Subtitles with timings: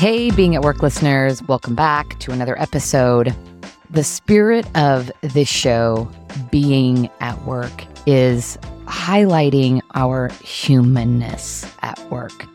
[0.00, 3.36] Hey, being at work listeners, welcome back to another episode.
[3.90, 6.10] The spirit of this show,
[6.50, 12.46] being at work, is highlighting our humanness at work.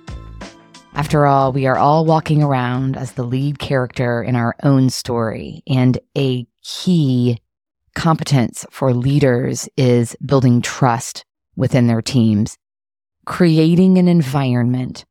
[0.95, 5.61] After all, we are all walking around as the lead character in our own story,
[5.67, 7.39] and a key
[7.93, 11.23] competence for leaders is building trust
[11.55, 12.57] within their teams,
[13.27, 15.05] creating an environment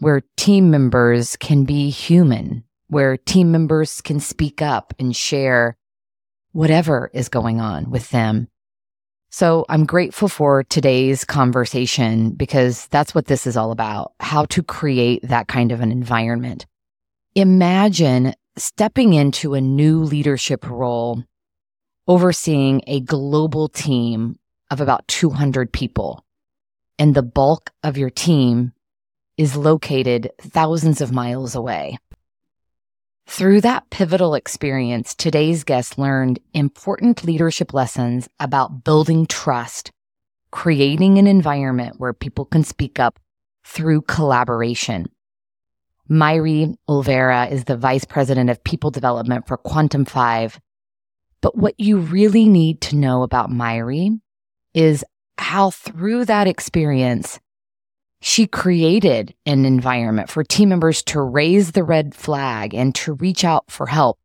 [0.00, 5.76] where team members can be human, where team members can speak up and share
[6.52, 8.48] whatever is going on with them.
[9.30, 14.62] So I'm grateful for today's conversation because that's what this is all about how to
[14.62, 16.66] create that kind of an environment.
[17.36, 21.22] Imagine stepping into a new leadership role,
[22.08, 24.36] overseeing a global team
[24.70, 26.24] of about 200 people,
[26.98, 28.72] and the bulk of your team
[29.36, 31.98] is located thousands of miles away.
[33.26, 39.92] Through that pivotal experience, today's guest learned important leadership lessons about building trust,
[40.50, 43.20] creating an environment where people can speak up
[43.64, 45.06] through collaboration.
[46.08, 50.58] Mairi Olvera is the Vice President of People Development for Quantum 5.
[51.40, 54.18] But what you really need to know about Mairi
[54.74, 55.04] is
[55.38, 57.38] how through that experience,
[58.20, 63.44] she created an environment for team members to raise the red flag and to reach
[63.44, 64.18] out for help,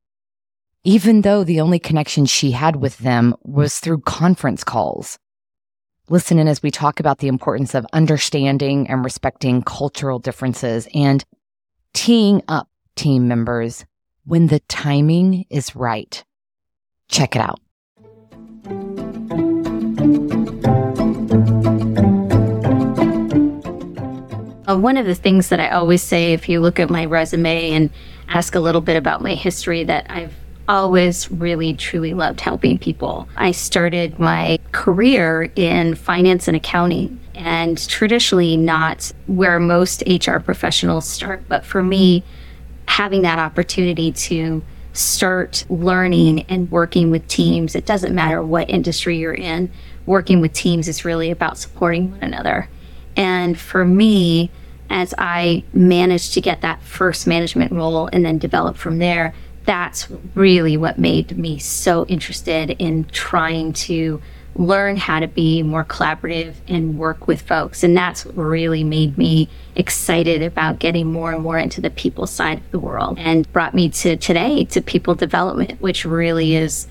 [0.83, 5.17] even though the only connection she had with them was through conference calls.
[6.09, 11.25] Listen in as we talk about the importance of understanding and respecting cultural differences and
[11.93, 13.85] teeing up team members
[14.25, 16.23] when the timing is right.
[17.07, 17.59] Check it out.
[24.76, 27.72] Uh, one of the things that I always say, if you look at my resume
[27.72, 27.90] and
[28.28, 30.34] ask a little bit about my history, that I've
[30.68, 33.30] always really truly loved helping people.
[33.35, 41.08] I started my career in finance and accounting, and traditionally not where most HR professionals
[41.08, 41.47] start.
[41.47, 42.24] But for me,
[42.88, 49.18] having that opportunity to start learning and working with teams, it doesn't matter what industry
[49.18, 49.72] you're in,
[50.06, 52.68] working with teams is really about supporting one another.
[53.16, 54.50] And for me,
[54.90, 59.34] as I managed to get that first management role and then develop from there,
[59.66, 64.22] that's really what made me so interested in trying to
[64.57, 67.84] learn how to be more collaborative and work with folks.
[67.84, 72.59] And that's really made me excited about getting more and more into the people side
[72.59, 76.88] of the world and brought me to today to people development, which really is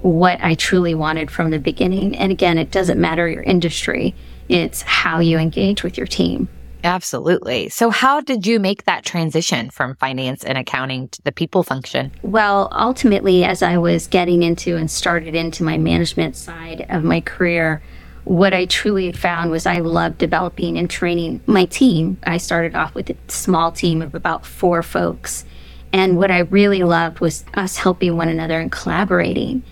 [0.00, 2.16] what I truly wanted from the beginning.
[2.16, 4.14] And again, it doesn't matter your industry
[4.48, 6.48] it's how you engage with your team.
[6.84, 7.68] Absolutely.
[7.68, 12.12] So, how did you make that transition from finance and accounting to the people function?
[12.22, 17.20] Well, ultimately, as I was getting into and started into my management side of my
[17.20, 17.82] career,
[18.24, 22.18] what I truly found was I loved developing and training my team.
[22.24, 25.44] I started off with a small team of about four folks.
[25.92, 29.62] And what I really loved was us helping one another and collaborating.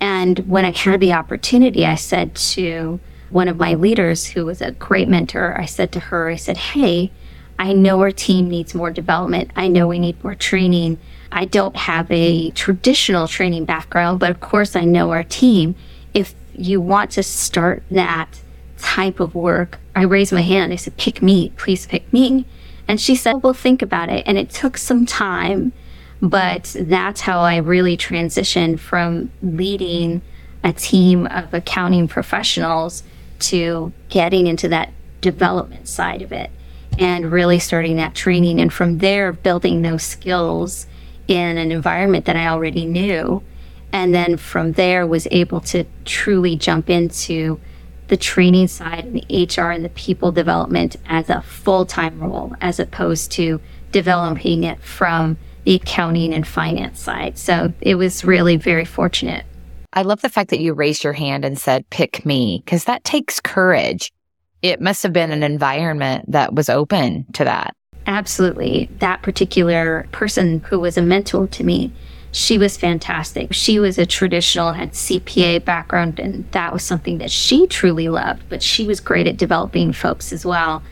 [0.00, 2.98] And when I had the opportunity, I said to
[3.30, 6.56] one of my leaders, who was a great mentor, I said to her, I said,
[6.56, 7.10] Hey,
[7.58, 9.50] I know our team needs more development.
[9.54, 10.98] I know we need more training.
[11.30, 15.76] I don't have a traditional training background, but of course, I know our team.
[16.12, 18.40] If you want to start that
[18.78, 20.72] type of work, I raised my hand.
[20.72, 22.46] I said, Pick me, please pick me.
[22.88, 24.24] And she said, We'll think about it.
[24.26, 25.72] And it took some time,
[26.20, 30.22] but that's how I really transitioned from leading
[30.64, 33.02] a team of accounting professionals
[33.40, 36.50] to getting into that development side of it
[36.98, 38.60] and really starting that training.
[38.60, 40.86] And from there, building those skills
[41.28, 43.42] in an environment that I already knew.
[43.92, 47.60] And then from there, was able to truly jump into
[48.08, 52.54] the training side and the HR and the people development as a full time role,
[52.60, 53.60] as opposed to
[53.92, 57.38] developing it from the accounting and finance side.
[57.38, 59.44] So it was really very fortunate.
[59.92, 63.04] I love the fact that you raised your hand and said, pick me, because that
[63.04, 64.12] takes courage.
[64.62, 67.74] It must have been an environment that was open to that.
[68.06, 68.88] Absolutely.
[68.98, 71.92] That particular person who was a mentor to me,
[72.32, 73.52] she was fantastic.
[73.52, 78.44] She was a traditional, had CPA background, and that was something that she truly loved,
[78.48, 80.82] but she was great at developing folks as well.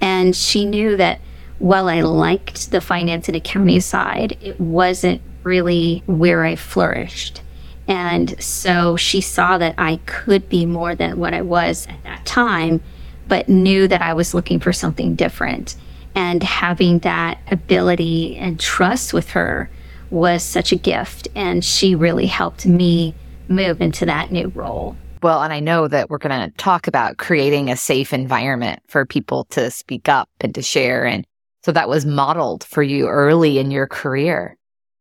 [0.00, 1.20] And she knew that
[1.58, 7.42] while I liked the finance and accounting side, it wasn't really where I flourished.
[7.88, 12.26] And so she saw that I could be more than what I was at that
[12.26, 12.82] time,
[13.28, 15.76] but knew that I was looking for something different.
[16.14, 19.70] And having that ability and trust with her
[20.10, 21.28] was such a gift.
[21.34, 23.14] And she really helped me
[23.48, 24.96] move into that new role.
[25.22, 29.04] Well, and I know that we're going to talk about creating a safe environment for
[29.04, 31.04] people to speak up and to share.
[31.04, 31.26] And
[31.62, 34.55] so that was modeled for you early in your career.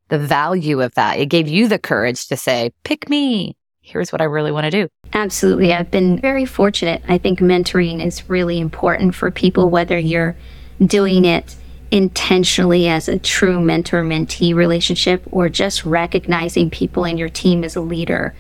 [0.09, 3.55] The value of that, it gave you the courage to say, pick me.
[3.81, 4.87] Here's what I really want to do.
[5.13, 5.73] Absolutely.
[5.73, 7.03] I've been very fortunate.
[7.07, 10.35] I think mentoring is really important for people, whether you're
[10.79, 11.55] doing it
[11.91, 17.75] intentionally as a true mentor mentee relationship or just recognizing people in your team as
[17.75, 18.35] a leader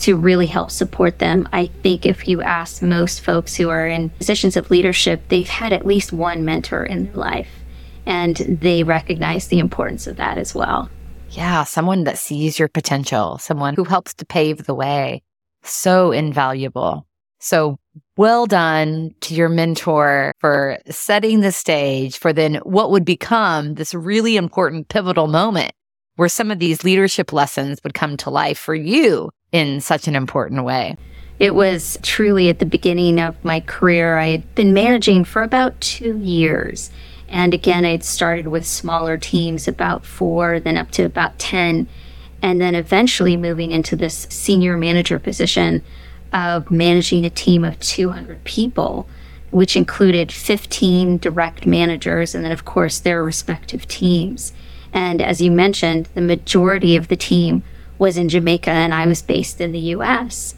[0.00, 1.48] to really help support them.
[1.52, 5.72] I think if you ask most folks who are in positions of leadership, they've had
[5.72, 7.50] at least one mentor in their life
[8.06, 10.88] and they recognize the importance of that as well.
[11.30, 15.22] Yeah, someone that sees your potential, someone who helps to pave the way.
[15.62, 17.06] So invaluable.
[17.38, 17.78] So
[18.16, 23.94] well done to your mentor for setting the stage for then what would become this
[23.94, 25.72] really important pivotal moment
[26.16, 30.16] where some of these leadership lessons would come to life for you in such an
[30.16, 30.96] important way.
[31.38, 34.18] It was truly at the beginning of my career.
[34.18, 36.90] I had been managing for about two years.
[37.28, 41.86] And again, I'd started with smaller teams, about four, then up to about 10.
[42.40, 45.82] And then eventually moving into this senior manager position
[46.32, 49.08] of managing a team of 200 people,
[49.50, 54.52] which included 15 direct managers and then, of course, their respective teams.
[54.92, 57.62] And as you mentioned, the majority of the team
[57.98, 60.54] was in Jamaica and I was based in the US.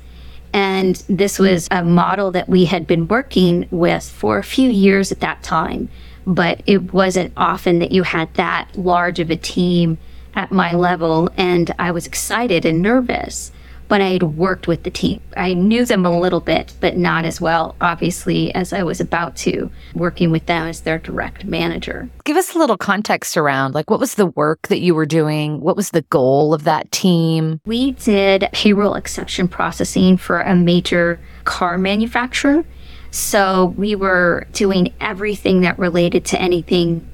[0.52, 5.12] And this was a model that we had been working with for a few years
[5.12, 5.88] at that time,
[6.26, 9.98] but it wasn't often that you had that large of a team
[10.34, 11.28] at my level.
[11.36, 13.52] And I was excited and nervous
[13.90, 15.20] but I had worked with the team.
[15.36, 19.34] I knew them a little bit, but not as well, obviously, as I was about
[19.38, 22.08] to, working with them as their direct manager.
[22.22, 25.60] Give us a little context around like what was the work that you were doing?
[25.60, 27.60] What was the goal of that team?
[27.66, 32.64] We did payroll exception processing for a major car manufacturer.
[33.10, 37.06] So we were doing everything that related to anything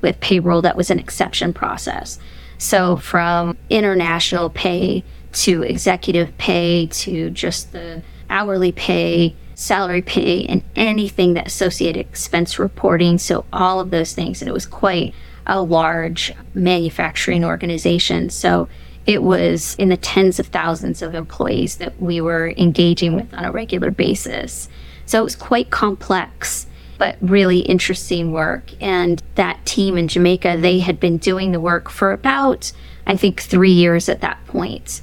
[0.00, 2.18] with payroll that was an exception process.
[2.58, 10.62] So from international pay to executive pay to just the hourly pay, salary pay, and
[10.74, 13.18] anything that associated expense reporting.
[13.18, 14.40] So, all of those things.
[14.42, 15.14] And it was quite
[15.46, 18.30] a large manufacturing organization.
[18.30, 18.68] So,
[19.04, 23.44] it was in the tens of thousands of employees that we were engaging with on
[23.44, 24.68] a regular basis.
[25.06, 26.66] So, it was quite complex
[27.02, 28.80] but really interesting work.
[28.80, 32.70] And that team in Jamaica, they had been doing the work for about,
[33.08, 35.00] I think, three years at that point.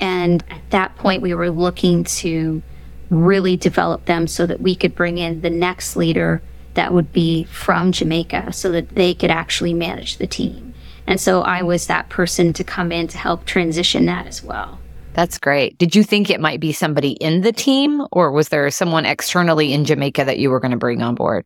[0.00, 2.62] And at that point, we were looking to
[3.10, 6.40] really develop them so that we could bring in the next leader
[6.72, 10.72] that would be from Jamaica so that they could actually manage the team.
[11.06, 14.78] And so I was that person to come in to help transition that as well.
[15.14, 15.76] That's great.
[15.78, 19.72] Did you think it might be somebody in the team, or was there someone externally
[19.72, 21.44] in Jamaica that you were going to bring on board?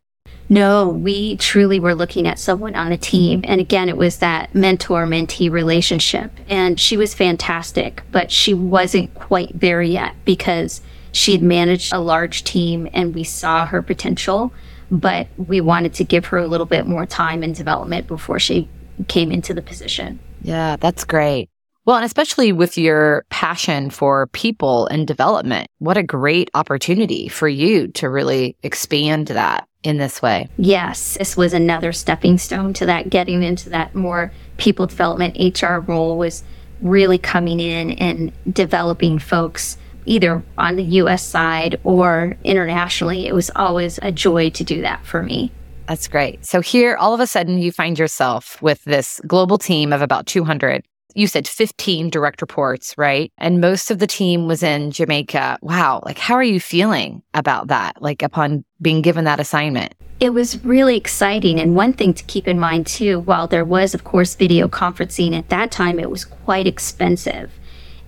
[0.48, 3.40] No, we truly were looking at someone on a team.
[3.44, 6.30] And again, it was that mentor mentee relationship.
[6.48, 10.80] And she was fantastic, but she wasn't quite there yet because
[11.10, 14.52] she had managed a large team and we saw her potential.
[14.88, 18.68] But we wanted to give her a little bit more time and development before she
[19.08, 20.20] came into the position.
[20.42, 21.50] Yeah, that's great.
[21.86, 27.48] Well, and especially with your passion for people and development, what a great opportunity for
[27.48, 30.48] you to really expand that in this way.
[30.58, 35.76] Yes, this was another stepping stone to that, getting into that more people development HR
[35.76, 36.42] role was
[36.82, 43.28] really coming in and developing folks either on the US side or internationally.
[43.28, 45.52] It was always a joy to do that for me.
[45.86, 46.44] That's great.
[46.44, 50.26] So here, all of a sudden, you find yourself with this global team of about
[50.26, 50.84] 200
[51.16, 53.32] you said 15 direct reports, right?
[53.38, 55.58] And most of the team was in Jamaica.
[55.62, 56.02] Wow.
[56.04, 58.00] Like, how are you feeling about that?
[58.02, 59.94] Like, upon being given that assignment?
[60.20, 61.58] It was really exciting.
[61.58, 65.36] And one thing to keep in mind, too, while there was, of course, video conferencing
[65.36, 67.50] at that time, it was quite expensive.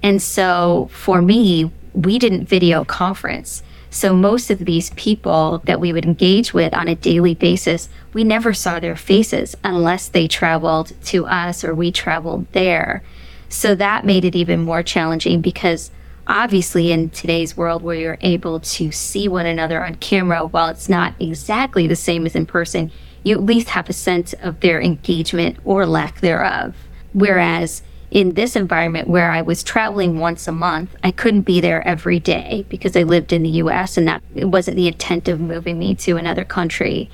[0.03, 3.63] And so for me, we didn't video conference.
[3.91, 8.23] So most of these people that we would engage with on a daily basis, we
[8.23, 13.03] never saw their faces unless they traveled to us or we traveled there.
[13.49, 15.91] So that made it even more challenging because
[16.27, 20.89] obviously in today's world where you're able to see one another on camera, while it's
[20.89, 22.93] not exactly the same as in person,
[23.25, 26.77] you at least have a sense of their engagement or lack thereof.
[27.15, 31.87] Whereas in this environment where I was traveling once a month, I couldn't be there
[31.87, 35.79] every day because I lived in the US and that wasn't the intent of moving
[35.79, 37.11] me to another country.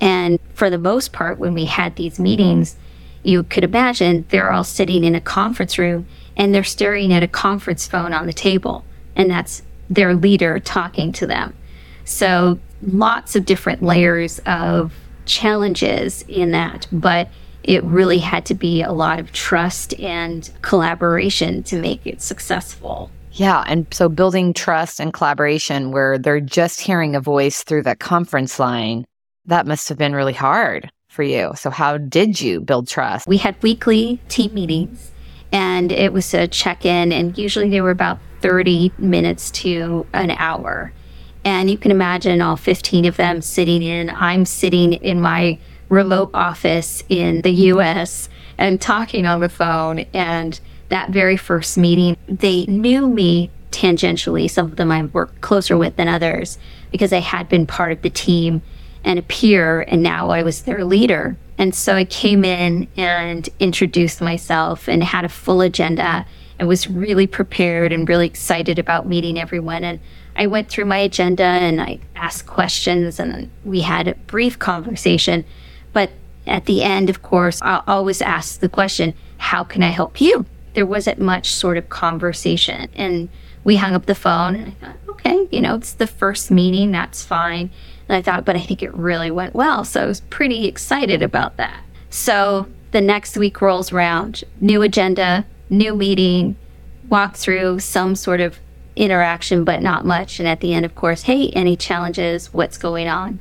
[0.00, 2.76] And for the most part, when we had these meetings,
[3.22, 6.06] you could imagine they're all sitting in a conference room
[6.36, 8.84] and they're staring at a conference phone on the table.
[9.14, 11.54] And that's their leader talking to them.
[12.04, 14.94] So lots of different layers of
[15.26, 16.86] challenges in that.
[16.90, 17.28] But
[17.64, 23.10] it really had to be a lot of trust and collaboration to make it successful.
[23.32, 23.64] Yeah.
[23.66, 28.58] And so building trust and collaboration where they're just hearing a voice through that conference
[28.58, 29.04] line,
[29.46, 31.52] that must have been really hard for you.
[31.56, 33.26] So, how did you build trust?
[33.26, 35.10] We had weekly team meetings
[35.52, 40.30] and it was a check in, and usually they were about 30 minutes to an
[40.30, 40.92] hour.
[41.44, 44.10] And you can imagine all 15 of them sitting in.
[44.10, 45.58] I'm sitting in my
[45.90, 50.06] remote office in the US and talking on the phone.
[50.14, 54.48] And that very first meeting, they knew me tangentially.
[54.50, 56.58] Some of them I worked closer with than others
[56.90, 58.62] because I had been part of the team
[59.04, 61.36] and a peer, and now I was their leader.
[61.56, 66.26] And so I came in and introduced myself and had a full agenda
[66.58, 69.84] and was really prepared and really excited about meeting everyone.
[69.84, 70.00] And
[70.36, 75.44] I went through my agenda and I asked questions and we had a brief conversation.
[75.92, 76.10] But
[76.46, 80.46] at the end, of course, I'll always ask the question, How can I help you?
[80.74, 82.88] There wasn't much sort of conversation.
[82.94, 83.28] And
[83.64, 86.92] we hung up the phone and I thought, okay, you know, it's the first meeting,
[86.92, 87.70] that's fine.
[88.08, 89.84] And I thought, but I think it really went well.
[89.84, 91.82] So I was pretty excited about that.
[92.08, 96.56] So the next week rolls around, new agenda, new meeting,
[97.08, 98.58] walk through some sort of
[98.96, 100.38] interaction, but not much.
[100.38, 102.52] And at the end, of course, hey, any challenges?
[102.52, 103.40] What's going on?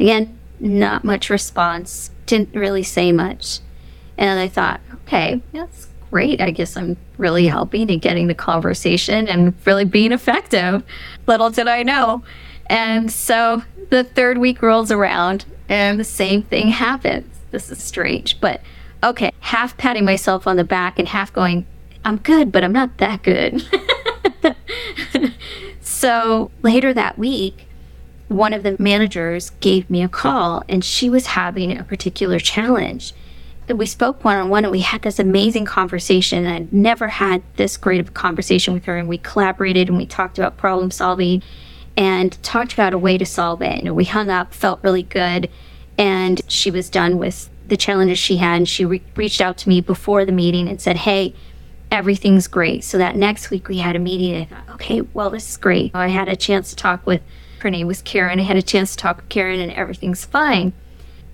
[0.00, 3.60] Again, not much response, didn't really say much.
[4.16, 6.40] And I thought, okay, that's great.
[6.40, 10.82] I guess I'm really helping and getting the conversation and really being effective.
[11.26, 12.22] Little did I know.
[12.66, 17.34] And so the third week rolls around and the same thing happens.
[17.50, 18.60] This is strange, but
[19.02, 21.66] okay, half patting myself on the back and half going,
[22.04, 23.62] I'm good, but I'm not that good.
[25.80, 27.67] so later that week,
[28.28, 33.14] one of the managers gave me a call and she was having a particular challenge.
[33.68, 36.46] We spoke one on one and we had this amazing conversation.
[36.46, 40.06] I'd never had this great of a conversation with her, and we collaborated and we
[40.06, 41.42] talked about problem solving
[41.94, 43.84] and talked about a way to solve it.
[43.84, 45.50] And we hung up, felt really good,
[45.98, 48.56] and she was done with the challenges she had.
[48.56, 51.34] And she re- reached out to me before the meeting and said, Hey,
[51.90, 52.84] everything's great.
[52.84, 54.34] So that next week we had a meeting.
[54.34, 55.90] And I thought, okay, well, this is great.
[55.94, 57.20] I had a chance to talk with
[57.60, 58.40] her name was Karen.
[58.40, 60.72] I had a chance to talk with Karen, and everything's fine.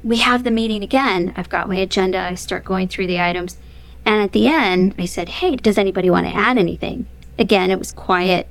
[0.02, 1.32] We have the meeting again.
[1.36, 2.18] I've got my agenda.
[2.18, 3.56] I start going through the items.
[4.04, 7.06] And at the end, I said, Hey, does anybody want to add anything?
[7.38, 8.46] Again, it was quiet.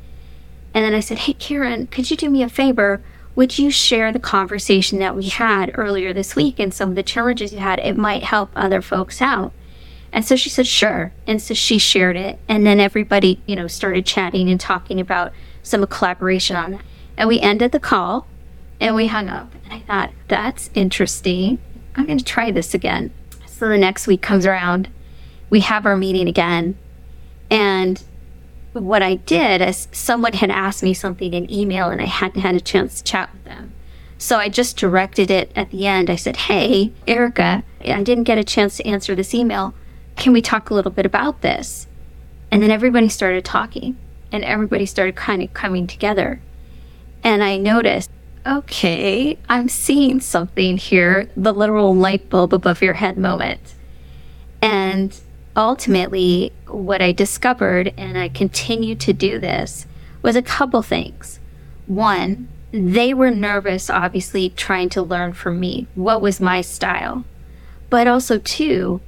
[0.74, 3.02] And then I said, Hey, Karen, could you do me a favor?
[3.36, 7.04] Would you share the conversation that we had earlier this week and some of the
[7.04, 7.80] challenges you had?
[7.80, 9.54] It might help other folks out.
[10.12, 11.12] And so she said, Sure.
[11.28, 12.40] And so she shared it.
[12.48, 16.82] And then everybody, you know, started chatting and talking about some collaboration on that.
[17.18, 18.28] And we ended the call
[18.80, 19.54] and we hung up.
[19.64, 21.60] And I thought, that's interesting.
[21.96, 23.14] I'm going to try this again.
[23.46, 24.90] So the next week comes around,
[25.50, 26.78] we have our meeting again.
[27.50, 28.04] And
[28.74, 32.56] what I did is someone had asked me something in email and I hadn't had
[32.56, 33.74] a chance to chat with them.
[34.18, 36.10] So I just directed it at the end.
[36.10, 39.74] I said, Hey, Erica, I didn't get a chance to answer this email.
[40.16, 41.88] Can we talk a little bit about this?
[42.50, 43.98] And then everybody started talking
[44.32, 46.42] and everybody started kind of coming together.
[47.24, 48.10] And I noticed,
[48.46, 53.76] okay, I'm seeing something here the literal light bulb above your head moment.
[54.62, 55.18] And
[55.56, 59.86] ultimately, what I discovered, and I continue to do this,
[60.22, 61.40] was a couple things.
[61.88, 67.24] One, they were nervous, obviously, trying to learn from me what was my style.
[67.90, 69.00] But also, two,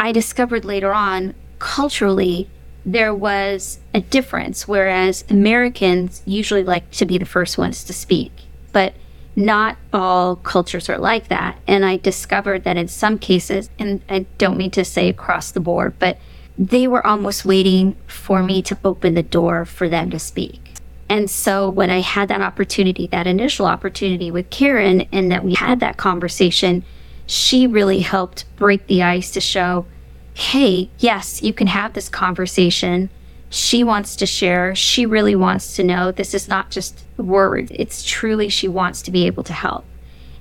[0.00, 2.48] I discovered later on culturally
[2.84, 8.32] there was a difference, whereas Americans usually like to be the first ones to speak.
[8.72, 8.94] But
[9.36, 11.58] not all cultures are like that.
[11.66, 15.60] And I discovered that in some cases, and I don't mean to say across the
[15.60, 16.18] board, but
[16.56, 20.60] they were almost waiting for me to open the door for them to speak.
[21.08, 25.54] And so when I had that opportunity, that initial opportunity with Karen, and that we
[25.54, 26.84] had that conversation,
[27.26, 29.86] she really helped break the ice to show
[30.34, 33.08] hey, yes, you can have this conversation.
[33.48, 34.74] She wants to share.
[34.74, 36.10] She really wants to know.
[36.10, 39.84] This is not just words, it's truly she wants to be able to help.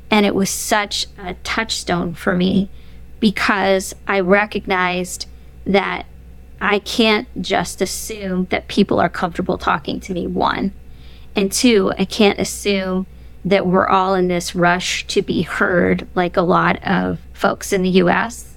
[0.10, 2.70] And it was such a touchstone for me
[3.20, 5.28] because I recognized
[5.66, 6.06] that
[6.60, 10.74] I can't just assume that people are comfortable talking to me, one.
[11.36, 13.06] And two, I can't assume
[13.46, 17.82] that we're all in this rush to be heard, like a lot of folks in
[17.82, 18.56] the US.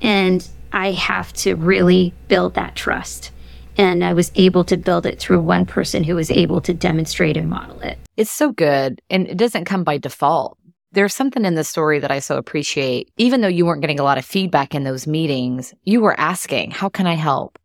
[0.00, 3.32] And I have to really build that trust.
[3.76, 7.36] And I was able to build it through one person who was able to demonstrate
[7.36, 7.98] and model it.
[8.16, 9.00] It's so good.
[9.08, 10.58] And it doesn't come by default.
[10.90, 13.10] There's something in the story that I so appreciate.
[13.18, 16.72] Even though you weren't getting a lot of feedback in those meetings, you were asking,
[16.72, 17.58] How can I help?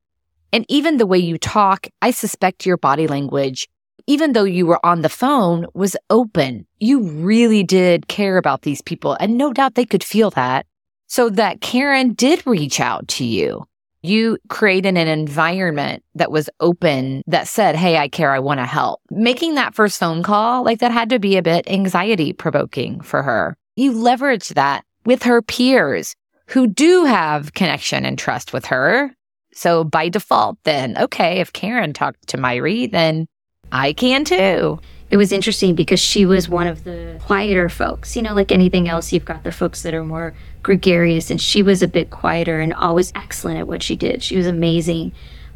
[0.52, 3.68] And even the way you talk, I suspect your body language,
[4.06, 6.68] even though you were on the phone, was open.
[6.80, 9.18] You really did care about these people.
[9.20, 10.68] And no doubt they could feel that.
[11.14, 13.68] So that Karen did reach out to you.
[14.02, 18.32] You created an environment that was open that said, Hey, I care.
[18.32, 19.00] I want to help.
[19.12, 23.22] Making that first phone call, like that had to be a bit anxiety provoking for
[23.22, 23.56] her.
[23.76, 26.16] You leveraged that with her peers
[26.48, 29.16] who do have connection and trust with her.
[29.54, 33.28] So by default, then, okay, if Karen talked to Mairi, then
[33.72, 34.80] I can too.
[35.14, 38.16] It was interesting because she was one of the quieter folks.
[38.16, 41.62] You know, like anything else, you've got the folks that are more gregarious, and she
[41.62, 44.24] was a bit quieter and always excellent at what she did.
[44.24, 45.12] She was amazing,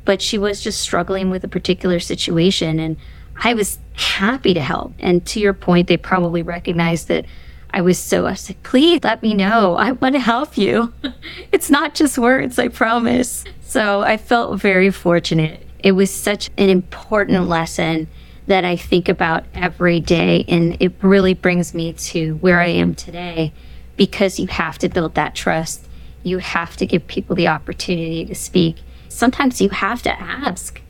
[0.05, 2.79] but she was just struggling with a particular situation.
[2.79, 2.97] And
[3.35, 4.93] I was happy to help.
[4.99, 7.25] And to your point, they probably recognized that
[7.71, 9.73] I was so, I said, please let me know.
[9.73, 10.93] I want to help you.
[11.51, 13.43] it's not just words, I promise.
[13.61, 15.65] So I felt very fortunate.
[15.79, 18.07] It was such an important lesson
[18.47, 20.45] that I think about every day.
[20.47, 23.53] And it really brings me to where I am today
[23.95, 25.87] because you have to build that trust.
[26.23, 28.77] You have to give people the opportunity to speak.
[29.09, 30.81] Sometimes you have to ask.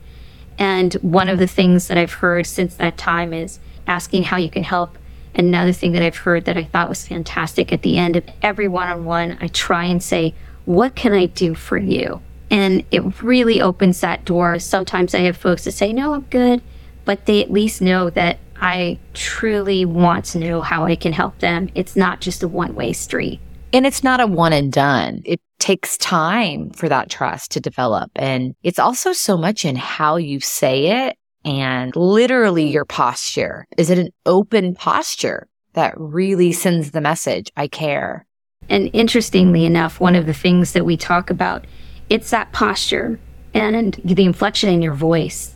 [0.58, 4.50] And one of the things that I've heard since that time is asking how you
[4.50, 4.98] can help
[5.38, 8.66] Another thing that I've heard that I thought was fantastic at the end of every
[8.66, 10.34] one on one, I try and say,
[10.64, 12.20] What can I do for you?
[12.50, 14.58] And it really opens that door.
[14.58, 16.60] Sometimes I have folks that say, No, I'm good,
[17.08, 21.38] but they at least know that I truly want to know how I can help
[21.38, 21.70] them.
[21.74, 23.40] It's not just a one way street.
[23.72, 25.22] And it's not a one and done.
[25.24, 28.10] It takes time for that trust to develop.
[28.14, 33.66] And it's also so much in how you say it and literally your posture.
[33.78, 38.26] Is it an open posture that really sends the message, I care?
[38.68, 41.64] And interestingly enough, one of the things that we talk about,
[42.10, 43.18] it's that posture
[43.54, 45.54] and the inflection in your voice.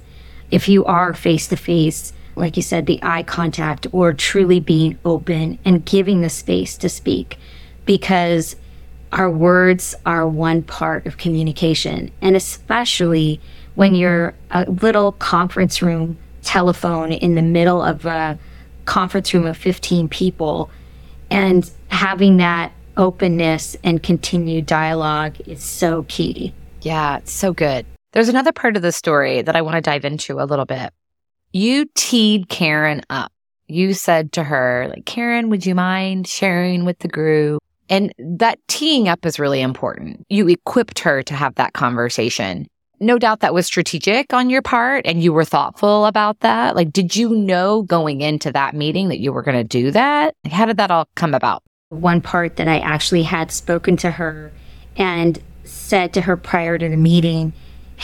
[0.53, 4.99] If you are face to face, like you said, the eye contact or truly being
[5.05, 7.38] open and giving the space to speak
[7.87, 8.55] because
[9.12, 12.11] our words are one part of communication.
[12.21, 13.41] And especially
[13.75, 18.38] when you're a little conference room telephone in the middle of a
[18.85, 20.71] conference room of 15 people
[21.31, 26.53] and having that openness and continued dialogue is so key.
[26.83, 27.87] Yeah, it's so good.
[28.12, 30.92] There's another part of the story that I want to dive into a little bit.
[31.53, 33.33] You teed Karen up.
[33.68, 37.62] You said to her, like, Karen, would you mind sharing with the group?
[37.88, 40.25] And that teeing up is really important.
[40.29, 42.66] You equipped her to have that conversation
[43.03, 46.77] no doubt that was strategic on your part and you were thoughtful about that.
[46.77, 50.35] Like, did you know going into that meeting that you were going to do that?
[50.51, 51.62] How did that all come about?
[51.88, 54.53] One part that I actually had spoken to her
[54.96, 57.53] and said to her prior to the meeting,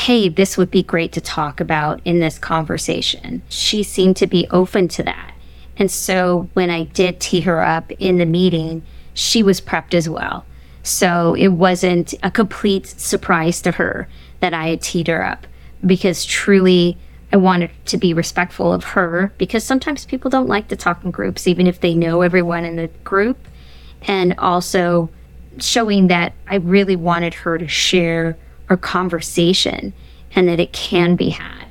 [0.02, 3.42] Hey, this would be great to talk about in this conversation.
[3.48, 5.34] She seemed to be open to that.
[5.76, 10.08] And so when I did tee her up in the meeting, she was prepped as
[10.08, 10.46] well.
[10.84, 14.08] So it wasn't a complete surprise to her
[14.38, 15.48] that I had teed her up
[15.84, 16.96] because truly
[17.32, 21.10] I wanted to be respectful of her because sometimes people don't like to talk in
[21.10, 23.48] groups, even if they know everyone in the group.
[24.02, 25.10] And also
[25.58, 29.92] showing that I really wanted her to share our conversation
[30.34, 31.66] and that it can be had.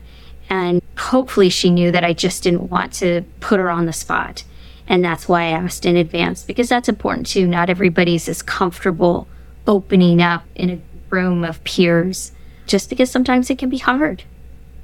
[0.50, 4.44] And hopefully she knew that I just didn't want to put her on the spot.
[4.88, 7.46] And that's why I asked in advance because that's important too.
[7.46, 9.28] Not everybody's as comfortable
[9.68, 12.32] opening up in a room of peers
[12.66, 14.24] just because sometimes it can be hard.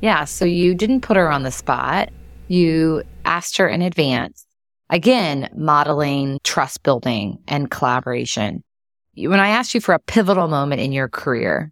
[0.02, 0.26] Yeah.
[0.26, 2.10] So you didn't put her on the spot.
[2.50, 4.46] You asked her in advance.
[4.90, 8.64] Again, modeling trust building and collaboration.
[9.16, 11.72] When I asked you for a pivotal moment in your career,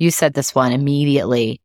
[0.00, 1.60] you said this one immediately.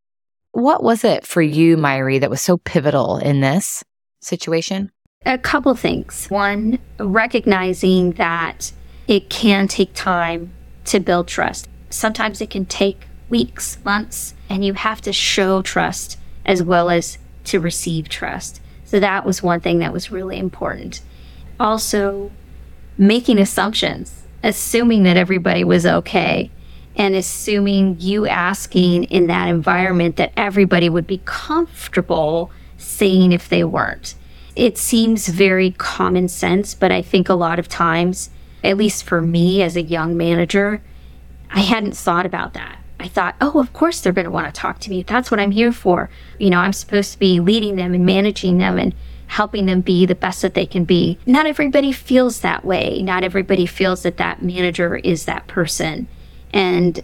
[0.52, 3.84] What was it for you, Mairi, that was so pivotal in this
[4.22, 4.92] situation?
[5.26, 6.28] A couple things.
[6.28, 8.72] One, recognizing that
[9.08, 10.54] it can take time
[10.86, 11.70] to build trust.
[11.90, 17.18] Sometimes it can take weeks, months, and you have to show trust as well as
[17.46, 18.62] to receive trust.
[18.84, 21.02] So that was one thing that was really important.
[21.58, 22.32] Also,
[22.98, 26.52] making assumptions, assuming that everybody was okay,
[26.96, 33.64] and assuming you asking in that environment that everybody would be comfortable saying if they
[33.64, 34.16] weren't.
[34.56, 38.30] it seems very common sense, but I think a lot of times,
[38.64, 40.82] at least for me as a young manager,
[41.52, 42.80] I hadn't thought about that.
[43.00, 45.04] I thought, oh, of course they're going to want to talk to me.
[45.04, 46.10] That's what I'm here for.
[46.40, 48.96] You know, I'm supposed to be leading them and managing them and
[49.28, 51.20] helping them be the best that they can be.
[51.26, 53.02] Not everybody feels that way.
[53.02, 56.08] Not everybody feels that that manager is that person.
[56.56, 57.02] And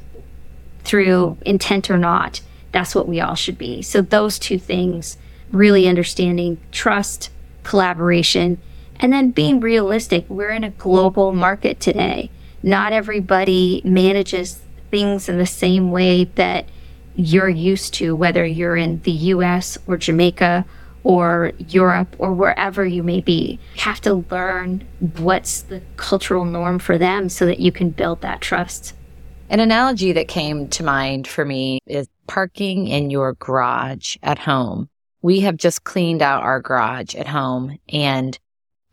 [0.83, 3.81] through intent or not, that's what we all should be.
[3.83, 5.17] So, those two things
[5.51, 7.29] really understanding trust,
[7.63, 8.57] collaboration,
[8.95, 10.25] and then being realistic.
[10.29, 12.31] We're in a global market today.
[12.63, 16.67] Not everybody manages things in the same way that
[17.15, 20.65] you're used to, whether you're in the US or Jamaica
[21.03, 23.59] or Europe or wherever you may be.
[23.75, 24.87] You have to learn
[25.17, 28.93] what's the cultural norm for them so that you can build that trust.
[29.51, 34.87] An analogy that came to mind for me is parking in your garage at home.
[35.21, 38.39] We have just cleaned out our garage at home and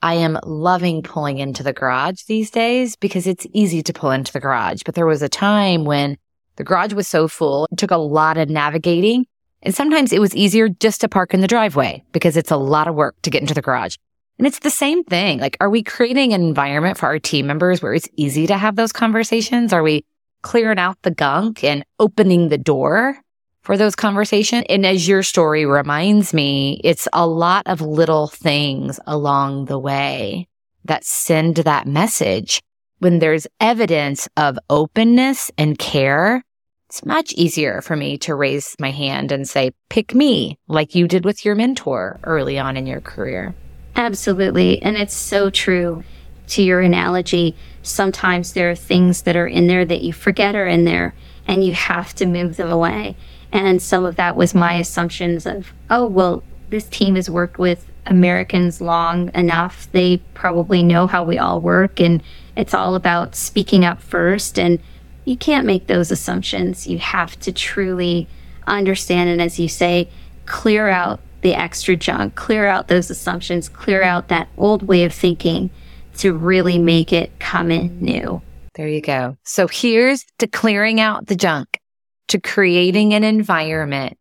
[0.03, 4.33] I am loving pulling into the garage these days because it's easy to pull into
[4.33, 4.83] the garage.
[4.85, 6.19] But there was a time when
[6.57, 9.27] the garage was so full, it took a lot of navigating
[9.63, 12.89] and sometimes it was easier just to park in the driveway because it's a lot
[12.89, 13.95] of work to get into the garage.
[14.39, 15.39] And it's the same thing.
[15.39, 18.75] Like, are we creating an environment for our team members where it's easy to have
[18.75, 19.73] those conversations?
[19.73, 20.05] Are we
[20.43, 23.19] clearing out the gunk and opening the door
[23.63, 24.65] for those conversations?
[24.69, 30.49] And as your story reminds me, it's a lot of little things along the way
[30.85, 32.63] that send that message.
[32.99, 36.43] When there's evidence of openness and care,
[36.89, 41.07] it's much easier for me to raise my hand and say, pick me, like you
[41.07, 43.55] did with your mentor early on in your career.
[43.95, 44.81] Absolutely.
[44.81, 46.03] And it's so true
[46.49, 47.55] to your analogy.
[47.83, 51.15] Sometimes there are things that are in there that you forget are in there
[51.47, 53.17] and you have to move them away.
[53.51, 57.87] And some of that was my assumptions of, oh, well, this team has worked with
[58.07, 59.89] Americans long enough.
[59.93, 62.01] They probably know how we all work.
[62.01, 62.23] And
[62.57, 64.79] it's all about speaking up first and
[65.25, 66.87] you can't make those assumptions.
[66.87, 68.27] You have to truly
[68.67, 70.09] understand and, as you say,
[70.47, 75.13] clear out the extra junk, clear out those assumptions, clear out that old way of
[75.13, 75.71] thinking
[76.19, 78.43] to really make it come in new.
[78.75, 79.37] There you go.
[79.45, 81.81] So here's to clearing out the junk,
[82.29, 84.19] to creating an environment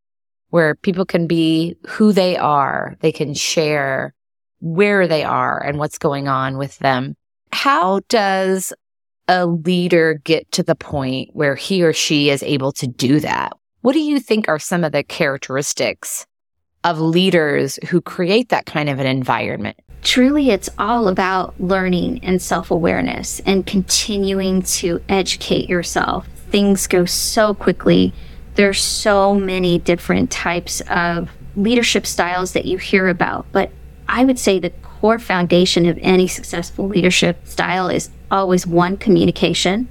[0.49, 2.95] where people can be who they are.
[3.01, 4.13] They can share
[4.59, 7.15] where they are and what's going on with them.
[7.51, 8.73] How does
[9.27, 13.53] a leader get to the point where he or she is able to do that?
[13.81, 16.25] What do you think are some of the characteristics
[16.83, 19.77] of leaders who create that kind of an environment?
[20.07, 26.25] Truly, it's all about learning and self awareness and continuing to educate yourself.
[26.49, 28.13] Things go so quickly.
[28.55, 33.69] There's so many different types of leadership styles that you hear about, but
[34.07, 39.89] I would say the core foundation of any successful leadership style is always one communication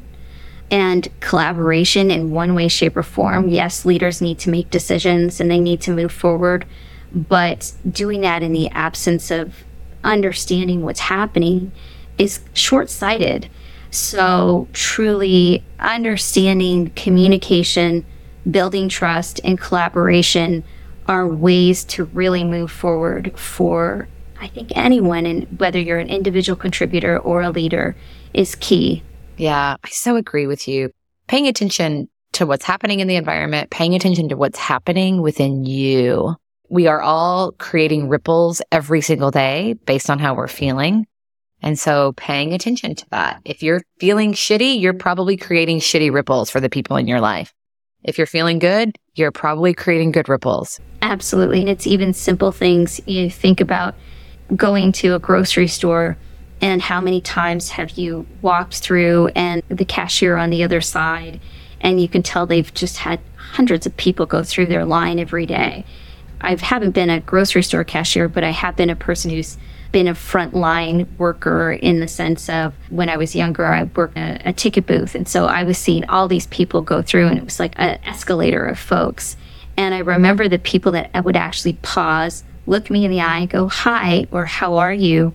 [0.70, 3.48] and collaboration in one way, shape, or form.
[3.50, 6.64] Yes, leaders need to make decisions and they need to move forward,
[7.12, 9.62] but doing that in the absence of
[10.05, 11.73] understanding what's happening
[12.19, 13.49] is short sighted.
[13.91, 18.05] So, truly understanding communication,
[18.51, 20.65] building trust, and collaboration
[21.07, 26.57] are ways to really move forward for I think anyone, and whether you're an individual
[26.57, 27.97] contributor or a leader,
[28.35, 29.03] is key.
[29.37, 30.91] Yeah, I so agree with you.
[31.27, 36.37] Paying attention to what's happening in the environment, paying attention to what's happening within you.
[36.68, 41.07] We are all creating ripples every single day based on how we're feeling.
[41.62, 43.40] And so paying attention to that.
[43.44, 47.52] If you're feeling shitty, you're probably creating shitty ripples for the people in your life.
[48.05, 50.81] If you're feeling good, you're probably creating good ripples.
[51.02, 51.61] Absolutely.
[51.61, 53.94] And it's even simple things you think about
[54.55, 56.16] going to a grocery store
[56.61, 61.40] and how many times have you walked through and the cashier on the other side
[61.81, 65.46] and you can tell they've just had hundreds of people go through their line every
[65.46, 65.85] day.
[66.40, 69.57] I haven't been a grocery store cashier, but I have been a person who's
[69.92, 74.40] been a frontline worker in the sense of when I was younger, I worked a,
[74.44, 75.14] a ticket booth.
[75.14, 77.99] And so I was seeing all these people go through, and it was like an
[78.05, 79.37] escalator of folks.
[79.77, 83.68] And I remember the people that would actually pause, look me in the eye, go,
[83.68, 85.35] Hi, or How are you?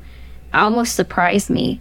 [0.53, 1.79] almost surprised me.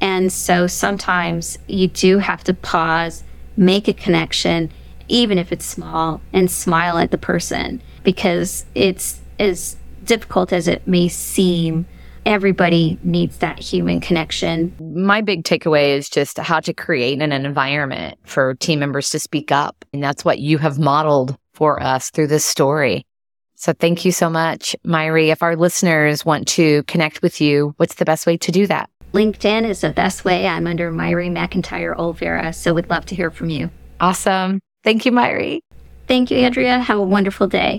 [0.00, 3.22] And so sometimes you do have to pause,
[3.56, 4.70] make a connection,
[5.10, 10.86] even if it's small, and smile at the person because it's as difficult as it
[10.86, 11.86] may seem.
[12.26, 14.74] Everybody needs that human connection.
[14.78, 19.50] My big takeaway is just how to create an environment for team members to speak
[19.50, 19.84] up.
[19.92, 23.06] And that's what you have modeled for us through this story.
[23.54, 25.30] So thank you so much, Mairi.
[25.30, 28.88] If our listeners want to connect with you, what's the best way to do that?
[29.12, 30.46] LinkedIn is the best way.
[30.46, 33.70] I'm under Mairi McIntyre Olvera, so we'd love to hear from you.
[34.00, 34.60] Awesome.
[34.82, 35.62] Thank you, Mairi.
[36.06, 36.78] Thank you, Andrea.
[36.78, 37.78] Have a wonderful day.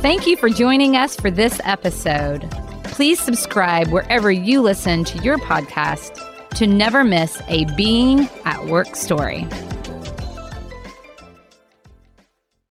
[0.00, 2.48] Thank you for joining us for this episode.
[2.84, 8.96] Please subscribe wherever you listen to your podcast to never miss a Being at Work
[8.96, 9.46] story.